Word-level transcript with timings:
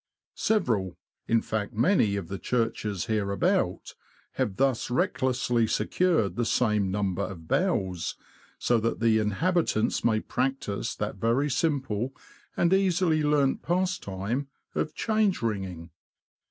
Several, 0.39 0.97
in 1.27 1.43
fact 1.43 1.73
many, 1.75 2.15
of 2.15 2.27
the 2.27 2.39
churches 2.39 3.05
hereabout, 3.05 3.93
have 4.31 4.55
thus 4.55 4.89
reck 4.89 5.19
lessly 5.19 5.69
secured 5.69 6.35
the 6.35 6.43
same 6.43 6.89
number 6.89 7.21
of 7.21 7.47
bells, 7.47 8.15
so 8.57 8.79
that 8.79 8.99
the 8.99 9.19
inhabitants 9.19 10.03
may 10.03 10.19
practise 10.19 10.95
that 10.95 11.17
very 11.17 11.51
simple 11.51 12.15
and 12.57 12.73
easily 12.73 13.21
learnt 13.21 13.61
pastime 13.61 14.47
of 14.73 14.95
change 14.95 15.43
ringing. 15.43 15.91